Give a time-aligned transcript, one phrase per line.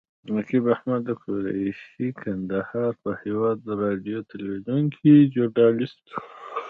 [0.35, 6.15] نقیب احمد قریشي د کندهار په هیواد راډیو تلویزیون کې ژورنالیست و.